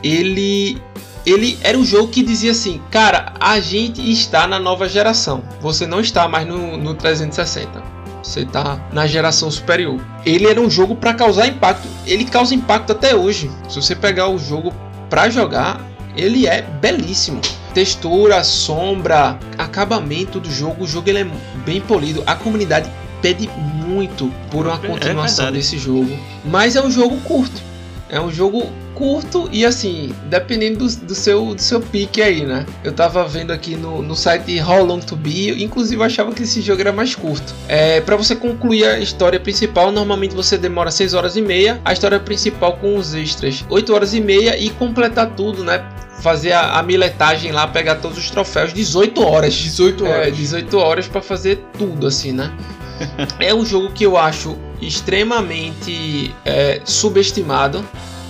[0.00, 0.80] ele
[1.26, 5.86] ele era um jogo que dizia assim, cara, a gente está na nova geração, você
[5.86, 7.82] não está mais no, no 360.
[8.24, 10.00] Você tá na geração superior.
[10.24, 11.86] Ele era um jogo para causar impacto.
[12.06, 13.50] Ele causa impacto até hoje.
[13.68, 14.72] Se você pegar o jogo
[15.10, 15.78] para jogar,
[16.16, 17.42] ele é belíssimo.
[17.74, 21.26] Textura, sombra, acabamento do jogo, o jogo ele é
[21.66, 22.22] bem polido.
[22.26, 27.18] A comunidade pede muito por uma é continuação é desse jogo, mas é um jogo
[27.22, 27.60] curto.
[28.08, 32.64] É um jogo curto e assim, dependendo do, do, seu, do seu pique aí, né?
[32.82, 36.42] Eu tava vendo aqui no, no site How Long to Be, inclusive eu achava que
[36.42, 37.54] esse jogo era mais curto.
[37.68, 41.92] É, para você concluir a história principal, normalmente você demora 6 horas e meia, a
[41.92, 45.84] história principal com os extras 8 horas e meia e completar tudo, né?
[46.20, 49.52] Fazer a, a miletagem lá, pegar todos os troféus, 18 horas.
[49.54, 50.28] 18 horas.
[50.28, 52.52] É, 18 horas para fazer tudo assim, né?
[53.40, 57.84] é um jogo que eu acho extremamente é, subestimado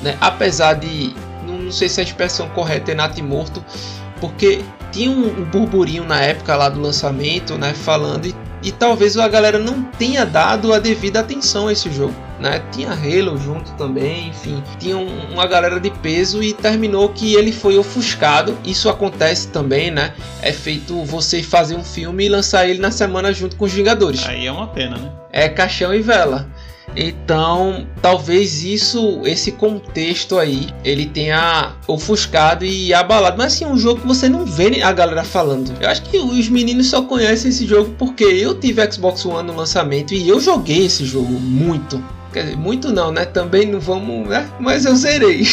[0.04, 0.16] né?
[0.20, 1.12] Apesar de
[1.64, 3.64] não sei se a expressão correta é natimorto,
[4.20, 4.60] porque
[4.92, 9.26] tinha um, um burburinho na época lá do lançamento, né, falando e, e, talvez a
[9.26, 12.62] galera não tenha dado a devida atenção a esse jogo, né?
[12.72, 17.52] Tinha Halo junto também, enfim, tinha um, uma galera de peso e terminou que ele
[17.52, 18.56] foi ofuscado.
[18.64, 20.14] Isso acontece também, né?
[20.40, 24.26] É feito você fazer um filme e lançar ele na semana junto com os Vingadores.
[24.26, 25.12] Aí é uma pena, né?
[25.30, 26.48] É caixão e vela.
[26.96, 33.36] Então, talvez isso, esse contexto aí, ele tenha ofuscado e abalado.
[33.36, 35.72] Mas assim, é um jogo que você não vê a galera falando.
[35.80, 39.56] Eu acho que os meninos só conhecem esse jogo porque eu tive Xbox One no
[39.56, 42.02] lançamento e eu joguei esse jogo muito.
[42.32, 43.24] Quer dizer, muito não, né?
[43.24, 44.48] Também não vamos, né?
[44.60, 45.46] Mas eu zerei.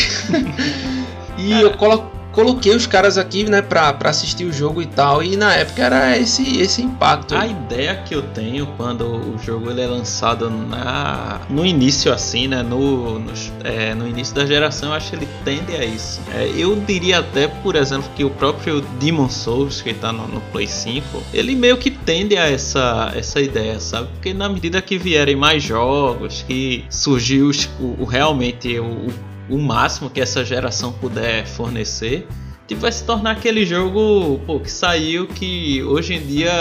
[1.38, 5.24] e eu coloco coloquei os caras aqui, né, pra, pra assistir o jogo e tal.
[5.24, 7.36] E na época era esse, esse impacto.
[7.36, 12.48] A ideia que eu tenho quando o jogo ele é lançado na, no início, assim,
[12.48, 13.32] né, no, no,
[13.63, 16.22] é, no início da geração, eu acho que ele tende a isso.
[16.34, 20.41] É, eu diria até, por exemplo, que o próprio Demon Souls, que tá no, no,
[20.52, 24.08] Play 5, ele meio que tende a essa, essa ideia, sabe?
[24.13, 30.10] Porque na medida que vierem mais jogos, que surgiu o, o realmente o, o máximo
[30.10, 32.28] que essa geração puder fornecer,
[32.68, 36.52] tipo, vai se tornar aquele jogo pô, que saiu que hoje em dia,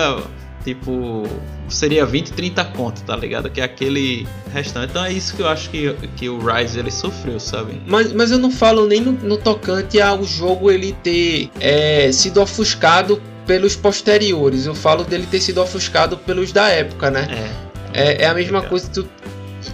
[0.64, 1.25] tipo,
[1.69, 3.51] seria 20, 30 conto, tá ligado?
[3.51, 4.90] Que é aquele restante.
[4.90, 7.81] Então é isso que eu acho que, que o Rise ele sofreu, sabe?
[7.87, 12.40] Mas, mas eu não falo nem no, no tocante ao jogo ele ter é, sido
[12.40, 14.66] ofuscado pelos posteriores.
[14.66, 17.29] Eu falo dele ter sido ofuscado pelos da época, né?
[17.31, 17.71] É.
[17.93, 19.09] É, é a mesma coisa que tu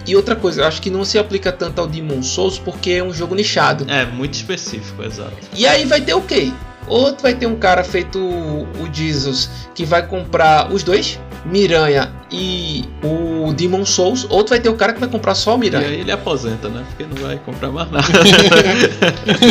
[0.05, 3.03] e outra coisa, eu acho que não se aplica tanto ao Demon Souls porque é
[3.03, 3.85] um jogo nichado.
[3.89, 5.35] É, muito específico, exato.
[5.53, 6.51] E aí vai ter o quê?
[6.87, 12.83] Outro vai ter um cara feito o Jesus que vai comprar os dois, Miranha e
[13.03, 15.87] o Demon Souls, outro vai ter o cara que vai comprar só o Miranha.
[15.87, 16.83] E aí ele aposenta, né?
[16.89, 18.07] Porque não vai comprar mais nada.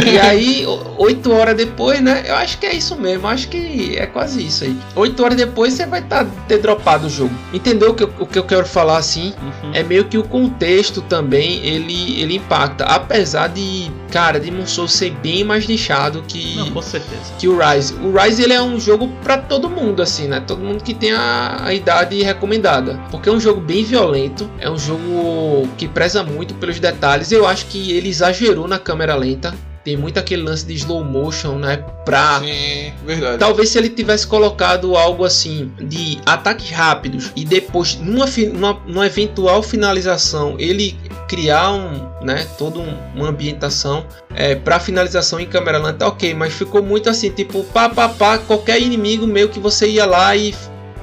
[0.06, 0.66] e aí,
[0.98, 2.24] oito horas depois, né?
[2.26, 4.76] Eu acho que é isso mesmo, acho que é quase isso aí.
[4.94, 7.32] Oito horas depois você vai tá, ter dropado o jogo.
[7.52, 9.32] Entendeu o que, eu, o que eu quero falar assim?
[9.40, 9.70] Uhum.
[9.72, 12.84] É meio que o contexto também ele, ele impacta.
[12.84, 17.32] Apesar de, cara, Demon Souls ser bem mais nichado que, não, com certeza.
[17.38, 17.94] que o Rise.
[17.94, 20.42] O Rise ele é um jogo para todo mundo, assim, né?
[20.46, 24.50] Todo mundo que tem a, a idade recomendada cuidada, porque é um jogo bem violento,
[24.58, 27.30] é um jogo que preza muito pelos detalhes.
[27.30, 29.54] Eu acho que ele exagerou na câmera lenta.
[29.84, 31.76] Tem muito aquele lance de slow motion, né?
[32.04, 32.40] Pra.
[32.40, 33.38] Sim, verdade.
[33.38, 39.06] Talvez se ele tivesse colocado algo assim de ataques rápidos e depois, numa, numa, numa
[39.06, 40.98] eventual finalização, ele
[41.28, 46.52] criar um, né, toda um, uma ambientação é, para finalização em câmera lenta, ok, mas
[46.52, 50.52] ficou muito assim, tipo, pá, pá, pá, qualquer inimigo meio que você ia lá e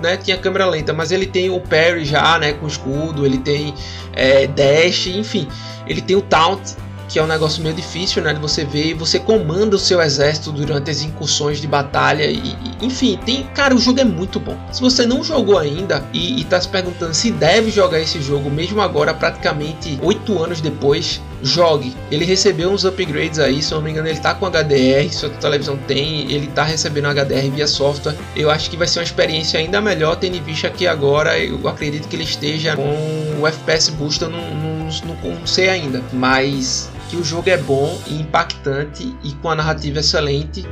[0.03, 3.73] né, tinha câmera lenta, mas ele tem o parry já, né, com escudo, ele tem
[4.11, 5.47] é, dash, enfim,
[5.87, 6.75] ele tem o taunt
[7.13, 10.01] que é um negócio meio difícil, né, de você ver, e você comanda o seu
[10.01, 14.39] exército durante as incursões de batalha e, e, enfim, tem, cara, o jogo é muito
[14.39, 14.57] bom.
[14.71, 18.81] Se você não jogou ainda e, está se perguntando se deve jogar esse jogo mesmo
[18.81, 21.95] agora, praticamente oito anos depois, jogue.
[22.09, 25.29] Ele recebeu uns upgrades aí, se eu não me engano, ele tá com HDR, sua
[25.29, 28.15] televisão tem, ele tá recebendo HDR via software.
[28.35, 31.67] Eu acho que vai ser uma experiência ainda melhor, tendo em vista que agora eu
[31.67, 36.01] acredito que ele esteja com o FPS Boost, eu não, não, não, não sei ainda,
[36.11, 40.65] mas que o jogo é bom e impactante e com a narrativa excelente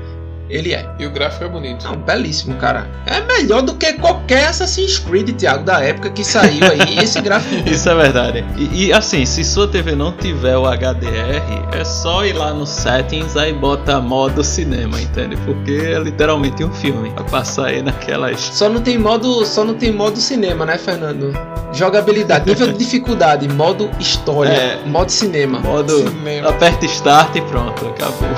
[0.51, 0.85] ele é.
[0.99, 1.85] E o gráfico é bonito.
[1.85, 2.89] Não, belíssimo, cara.
[3.05, 6.99] É melhor do que qualquer Assassin's Creed, Thiago, da época que saiu aí.
[7.01, 7.67] esse gráfico.
[7.69, 8.45] Isso é verdade.
[8.57, 12.65] E, e, assim, se sua TV não tiver o HDR, é só ir lá no
[12.65, 15.37] settings aí bota modo cinema, entende?
[15.37, 17.09] Porque é literalmente um filme.
[17.09, 18.39] Vai passar aí naquelas.
[18.39, 21.33] Só não tem modo, só não tem modo cinema, né, Fernando?
[21.73, 25.59] Jogabilidade, nível de dificuldade, modo história, é, modo cinema.
[25.59, 26.09] Modo.
[26.09, 26.49] Cinema.
[26.49, 28.29] Aperta start e pronto, acabou.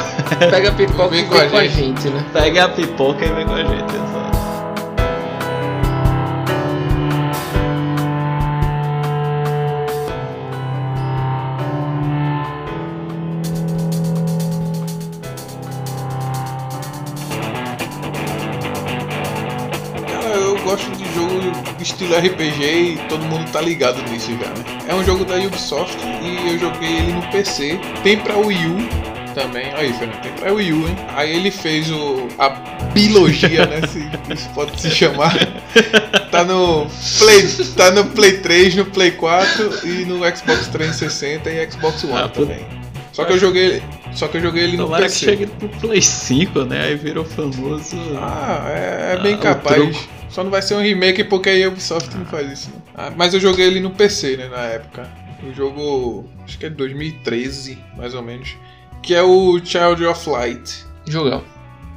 [0.52, 2.03] Pega a pipoca e vem com a gente.
[2.04, 2.26] Gente né?
[2.34, 4.34] Pega a pipoca e vem com a gente, exato.
[21.80, 24.80] estilo RPG e todo mundo tá ligado nisso já, né?
[24.88, 27.80] É um jogo da Ubisoft e eu joguei ele no PC.
[28.04, 29.74] Tem pra Wii U também.
[29.74, 30.96] Aí, Fernando, tem pra Wii U, hein?
[31.15, 32.50] Aí ele fez o, a
[32.93, 33.82] biologia, né?
[33.88, 34.00] Se
[34.34, 35.34] isso pode se chamar.
[36.32, 36.88] Tá no,
[37.19, 42.13] Play, tá no Play 3, no Play 4 e no Xbox 360 e Xbox One
[42.13, 42.65] ah, também.
[43.12, 43.84] Só que eu joguei.
[44.13, 45.19] Só que eu joguei ele no Tomara PC.
[45.19, 46.86] que chegue pro Play 5, né?
[46.86, 47.98] Aí virou famoso.
[48.17, 50.10] Ah, é, é bem ah, capaz.
[50.30, 52.69] Só não vai ser um remake porque a Ubisoft não faz isso.
[52.69, 52.82] Né?
[52.96, 54.48] Ah, mas eu joguei ele no PC, né?
[54.48, 55.08] Na época.
[55.48, 56.26] O jogo.
[56.43, 58.56] Acho que é 2013, mais ou menos
[59.04, 60.86] que é o Child of Light.
[61.06, 61.44] Jogão.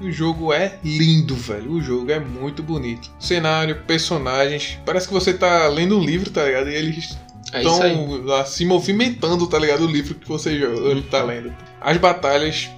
[0.00, 1.72] O jogo é lindo, velho.
[1.72, 3.10] O jogo é muito bonito.
[3.18, 4.78] Cenário, personagens.
[4.84, 6.68] Parece que você tá lendo um livro, tá ligado?
[6.68, 7.16] E eles
[7.46, 9.84] estão é lá se movimentando, tá ligado?
[9.84, 11.00] O livro que você uhum.
[11.02, 11.54] tá lendo.
[11.80, 12.68] As batalhas.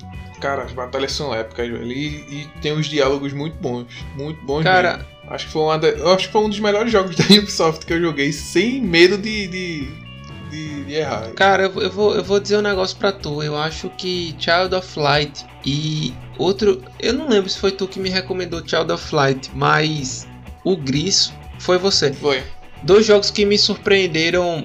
[0.41, 1.91] Cara, as batalhas são épicas, velho.
[1.91, 3.87] E, e tem uns diálogos muito bons.
[4.15, 4.99] Muito bons Cara.
[4.99, 5.19] Mesmo.
[5.31, 7.93] Acho que, foi uma da, acho que foi um dos melhores jogos da Ubisoft que
[7.93, 9.89] eu joguei sem medo de, de
[10.49, 11.33] de, de errar.
[11.35, 13.43] Cara, eu, eu, vou, eu vou dizer um negócio pra tu.
[13.43, 16.83] Eu acho que Child of Light e outro.
[16.99, 20.27] Eu não lembro se foi tu que me recomendou Child of Light, mas
[20.65, 22.13] o Gris foi você.
[22.13, 22.43] Foi.
[22.83, 24.65] Dois jogos que me surpreenderam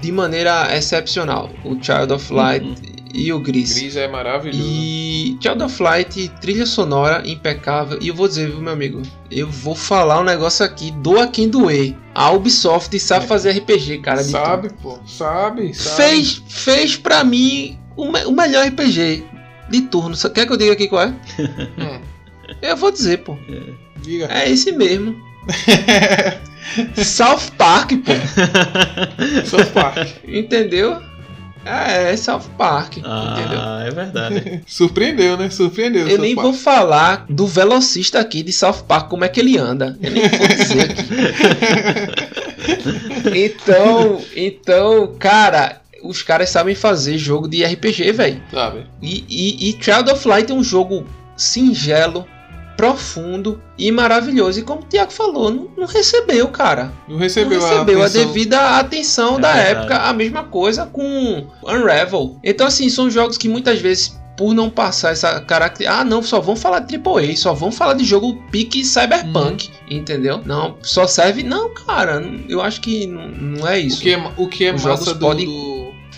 [0.00, 3.72] de maneira excepcional: o Child of Light uhum e o Gris.
[3.72, 4.62] Gris é maravilhoso.
[4.62, 7.98] E Child of Light, trilha sonora impecável.
[8.00, 9.00] E eu vou dizer, viu, meu amigo?
[9.30, 11.96] Eu vou falar um negócio aqui, doa quem doer.
[12.14, 13.28] A Ubisoft sabe é.
[13.28, 14.22] fazer RPG, cara.
[14.22, 14.98] Sabe, pô.
[15.06, 15.96] Sabe, sabe.
[15.96, 19.24] Fez, fez pra mim o, me o melhor RPG
[19.70, 20.14] de turno.
[20.30, 21.08] Quer que eu diga aqui qual é?
[21.78, 22.00] hum.
[22.60, 23.36] Eu vou dizer, pô.
[23.48, 23.72] É.
[24.02, 24.28] Diga.
[24.30, 25.16] É esse mesmo.
[27.02, 28.12] South Park, pô.
[29.46, 30.06] South Park.
[30.26, 31.00] Entendeu?
[31.66, 33.58] É, é South Park, ah, entendeu?
[33.60, 34.62] Ah, é verdade.
[34.66, 35.50] Surpreendeu, né?
[35.50, 36.08] Surpreendeu.
[36.08, 36.44] Eu nem Park.
[36.44, 39.98] vou falar do velocista aqui de South Park, como é que ele anda.
[40.00, 41.02] Eu nem vou dizer aqui.
[43.44, 48.42] então, então, cara, os caras sabem fazer jogo de RPG, velho.
[48.50, 48.86] Sabe.
[49.02, 52.26] E, e, e Child of Light é um jogo singelo,
[52.76, 54.60] profundo e maravilhoso.
[54.60, 56.92] E como o Tiago falou, não, não, recebeu, cara.
[57.08, 59.78] Não recebeu, não recebeu a, a, devida atenção é da verdade.
[59.78, 59.96] época.
[59.98, 62.38] A mesma coisa com Unravel.
[62.44, 64.16] Então, assim, são jogos que muitas vezes.
[64.36, 66.02] Por não passar essa característica.
[66.02, 69.72] Ah, não, só vão falar de AAA, só vão falar de jogo pique cyberpunk, hum.
[69.88, 70.42] entendeu?
[70.44, 71.42] Não, só serve.
[71.42, 73.96] Não, cara, eu acho que não, não é isso.
[73.96, 75.46] O que é, o que é massa do, podem...
[75.46, 75.75] do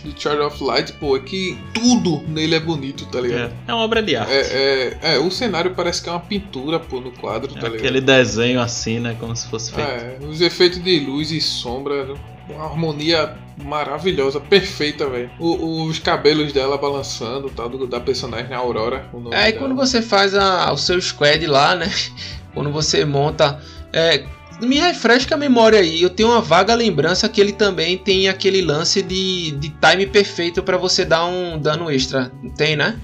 [0.08, 3.52] do Child of Light, pô, é que tudo nele é bonito, tá ligado?
[3.66, 4.32] É, é uma obra de arte.
[4.32, 7.68] É, é, é, o cenário parece que é uma pintura, pô, no quadro, é tá
[7.68, 7.78] ligado?
[7.78, 9.16] Aquele desenho assim, né?
[9.18, 9.88] Como se fosse feito.
[9.88, 12.14] É, os efeitos de luz e sombra,
[12.48, 15.30] uma harmonia maravilhosa, perfeita, velho.
[15.38, 19.08] Os cabelos dela balançando, tal, do, da personagem Aurora.
[19.32, 21.90] é, e quando você faz a, o seu squad lá, né?
[22.54, 23.60] Quando você monta.
[23.92, 24.24] É,
[24.60, 26.02] Me refresca a memória aí.
[26.02, 30.62] Eu tenho uma vaga lembrança que ele também tem aquele lance de, de time perfeito
[30.62, 32.32] para você dar um dano extra.
[32.56, 32.98] Tem, né?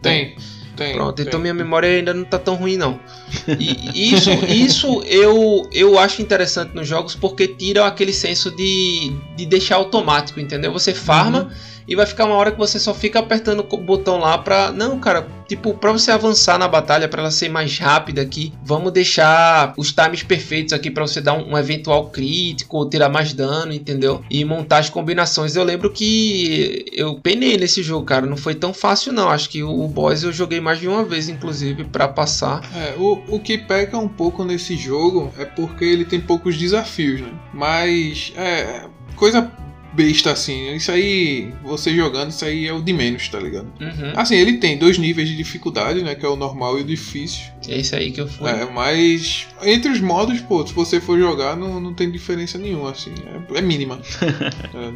[0.00, 0.36] Tem.
[0.76, 1.26] Tem, Pronto, tem.
[1.26, 2.98] então minha memória ainda não tá tão ruim não.
[3.46, 9.46] E isso, isso eu, eu acho interessante nos jogos porque tira aquele senso de, de
[9.46, 10.72] deixar automático, entendeu?
[10.72, 11.52] Você farma
[11.86, 14.72] e vai ficar uma hora que você só fica apertando o botão lá pra.
[14.72, 18.92] Não, cara, tipo, pra você avançar na batalha, pra ela ser mais rápida aqui, vamos
[18.92, 23.72] deixar os times perfeitos aqui pra você dar um, um eventual crítico, tirar mais dano,
[23.72, 24.22] entendeu?
[24.30, 25.56] E montar as combinações.
[25.56, 28.26] Eu lembro que eu penei nesse jogo, cara.
[28.26, 29.28] Não foi tão fácil, não.
[29.28, 32.62] Acho que o boss eu joguei mais de uma vez, inclusive, pra passar.
[32.74, 37.20] É, o, o que peca um pouco nesse jogo é porque ele tem poucos desafios,
[37.20, 37.32] né?
[37.52, 38.84] Mas é
[39.16, 39.50] coisa
[39.94, 40.74] besta assim.
[40.74, 43.66] Isso aí, você jogando, isso aí é o de menos, tá ligado?
[43.80, 44.12] Uhum.
[44.16, 46.14] Assim, ele tem dois níveis de dificuldade, né?
[46.14, 47.44] Que é o normal e o difícil.
[47.68, 48.48] É isso aí que eu fui.
[48.50, 52.90] É, mas entre os modos, pô, se você for jogar, não, não tem diferença nenhuma,
[52.90, 53.12] assim.
[53.54, 54.00] É, é mínima.
[54.74, 54.92] É.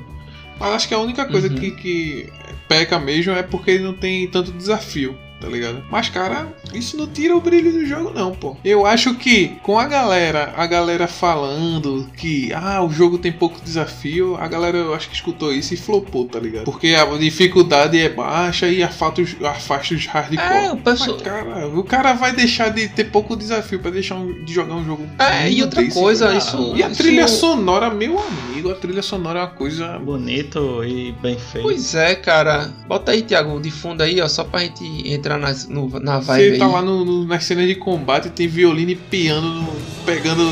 [0.60, 1.54] Mas acho que a única coisa Uhum.
[1.54, 2.28] que, que
[2.66, 5.16] peca mesmo é porque ele não tem tanto desafio.
[5.40, 5.84] Tá ligado?
[5.88, 8.56] Mas, cara, isso não tira o brilho do jogo, não, pô.
[8.64, 13.60] Eu acho que com a galera, a galera falando que ah, o jogo tem pouco
[13.62, 16.64] desafio, a galera eu acho que escutou isso e flopou, tá ligado?
[16.64, 20.40] Porque a dificuldade é baixa e afasta os, afasta os hardcore.
[20.40, 24.16] É, o pessoal- Mas, cara, o cara vai deixar de ter pouco desafio pra deixar
[24.16, 25.06] um- de jogar um jogo.
[25.20, 26.38] É, e outra desse, coisa, cara.
[26.38, 29.98] isso- E a isso- trilha sonora, meu amigo, a trilha sonora é uma coisa.
[30.00, 31.62] Bonito e bem feito.
[31.62, 32.72] Pois é, cara.
[32.88, 36.52] Bota aí, Thiago, de fundo aí, ó, só pra gente entrar nas, no, na vibe
[36.52, 36.72] Você tá aí.
[36.72, 39.72] lá no, no- nas cenas de combate, tem violino e piano no-
[40.06, 40.42] pegando.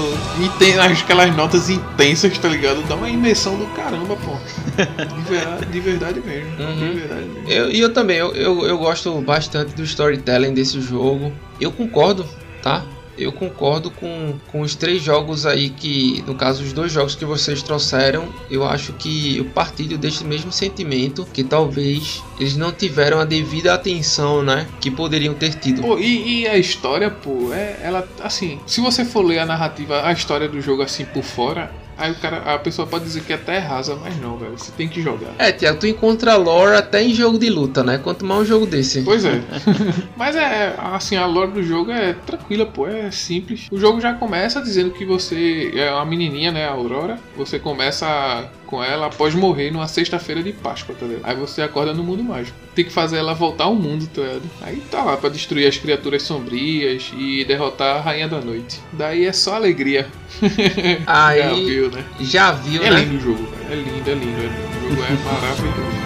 [0.44, 2.82] E tem aquelas notas intensas, tá ligado?
[2.88, 4.36] Dá uma imersão do caramba, pô.
[4.76, 6.50] De verdade, de verdade mesmo.
[6.62, 6.90] Uhum.
[6.92, 7.48] De verdade mesmo.
[7.48, 11.32] Eu- E eu, também, eu, eu, eu gosto bastante do storytelling desse jogo.
[11.60, 12.26] Eu concordo,
[12.62, 12.84] tá?
[13.18, 17.24] Eu concordo com, com os três jogos aí que, no caso, os dois jogos que
[17.24, 23.18] vocês trouxeram, eu acho que eu partilho deste mesmo sentimento, que talvez eles não tiveram
[23.18, 25.82] a devida atenção, né, que poderiam ter tido.
[25.82, 30.06] Pô, e, e a história, pô, é, ela, assim, se você for ler a narrativa,
[30.06, 33.32] a história do jogo assim por fora, aí o cara, a pessoa pode dizer que
[33.32, 35.32] é até rasa, mas não, velho, você tem que jogar.
[35.38, 37.98] É, Tiago, tu encontra lore até em jogo de luta, né?
[37.98, 39.02] Quanto mais um jogo desse.
[39.02, 39.40] Pois é.
[40.16, 43.66] Mas é, assim, a lore do jogo é tranquila, pô, é simples.
[43.70, 47.18] O jogo já começa dizendo que você é uma menininha, né, a Aurora.
[47.36, 51.22] Você começa com ela após morrer numa sexta-feira de Páscoa, tá ligado?
[51.24, 52.56] Aí você acorda no mundo mágico.
[52.74, 54.42] Tem que fazer ela voltar ao mundo, tá ligado?
[54.60, 58.80] Aí tá lá pra destruir as criaturas sombrias e derrotar a Rainha da Noite.
[58.92, 60.08] Daí é só alegria.
[61.06, 62.04] Aí- Já viu, né?
[62.20, 63.00] Já viu, É né?
[63.00, 63.48] lindo o jogo.
[63.70, 64.86] É lindo, é lindo, é lindo.
[64.86, 65.96] O jogo é maravilhoso.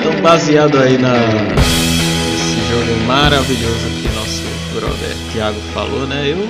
[0.00, 4.42] Então, baseado aí na esse jogo maravilhoso que nosso
[4.74, 6.28] brother Thiago falou, né?
[6.28, 6.48] Eu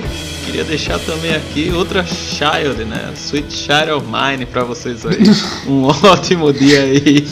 [0.49, 3.13] queria deixar também aqui outra Child, né?
[3.15, 5.19] Sweet Child of Mine pra vocês aí.
[5.69, 7.23] Um ótimo dia aí.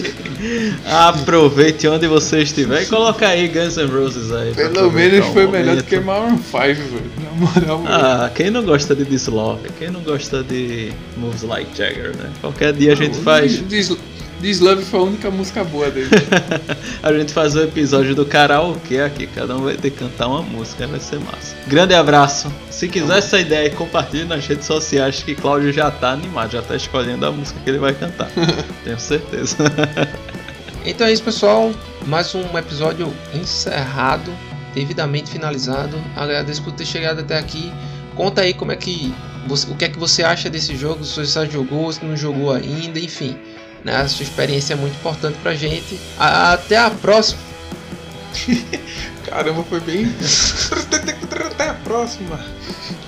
[0.86, 4.54] Aproveite onde você estiver e coloca aí Guns N' Roses aí.
[4.54, 5.86] Pelo menos foi melhor do momento.
[5.86, 7.12] que Maroon 5, velho.
[7.24, 7.84] Na moral.
[7.88, 9.68] Ah, quem não gosta de This Love?
[9.80, 12.30] Quem não gosta de Moves Like Jagger, né?
[12.40, 13.58] Qualquer dia a gente faz.
[13.62, 13.98] This,
[14.42, 16.10] This Love foi a única música boa dele.
[17.02, 20.44] a gente faz o episódio do karaokê aqui, cada um vai ter que cantar uma
[20.44, 21.56] música, vai ser massa.
[21.66, 22.52] Grande abraço.
[22.70, 26.76] Se quiser essa ideia, compartilhe nas redes sociais que Cláudio já tá animado, já tá
[26.76, 28.30] escolhendo a música que ele vai cantar.
[28.84, 29.58] Tenho certeza.
[30.90, 31.74] Então é isso, pessoal.
[32.06, 34.32] Mais um episódio encerrado,
[34.74, 36.02] devidamente finalizado.
[36.16, 37.74] Agradeço por ter chegado até aqui.
[38.16, 39.14] Conta aí como é que
[39.48, 42.16] você- o que é que você acha desse jogo, se você já jogou, se não
[42.16, 43.36] jogou ainda, enfim.
[43.88, 43.96] Né?
[43.96, 45.98] A sua experiência é muito importante pra gente.
[46.20, 47.40] A- Até a próxima.
[49.26, 50.14] Caramba, foi bem.
[51.46, 52.38] Até a próxima.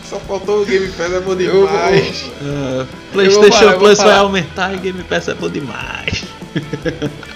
[0.10, 2.26] Só faltou o Game Pass, é bom demais.
[2.42, 6.24] Ah, Eu vou PlayStation parar, Plus vai aumentar e Game Pass é bom demais.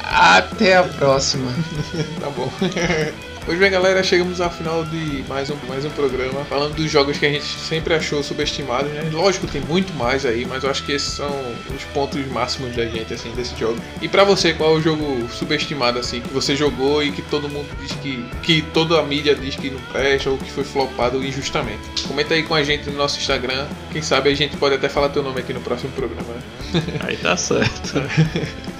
[0.02, 1.52] Até a próxima.
[2.20, 2.50] Tá bom.
[3.46, 7.18] Pois bem, galera, chegamos ao final de mais um, mais um programa falando dos jogos
[7.18, 9.10] que a gente sempre achou subestimados, né?
[9.12, 11.30] Lógico, tem muito mais aí, mas eu acho que esses são
[11.76, 13.78] os pontos máximos da gente, assim, desse jogo.
[14.02, 17.50] E pra você, qual é o jogo subestimado, assim, que você jogou e que todo
[17.50, 18.24] mundo diz que.
[18.44, 22.04] que toda a mídia diz que não presta ou que foi flopado injustamente?
[22.08, 23.68] Comenta aí com a gente no nosso Instagram.
[23.92, 26.82] Quem sabe a gente pode até falar teu nome aqui no próximo programa, né?
[27.02, 28.02] Aí tá certo.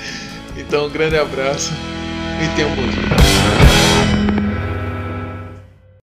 [0.56, 1.72] Então, um grande abraço
[2.40, 3.63] e tenha um bom dia.